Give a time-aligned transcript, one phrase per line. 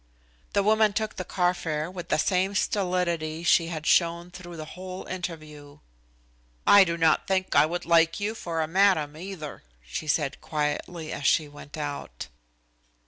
[0.53, 4.65] The woman took the car fare with the same stolidity she had shown through the
[4.73, 5.77] whole interview.
[6.65, 11.13] "I do not think I would like you for a madam, either," she said quietly
[11.13, 12.29] as she went out.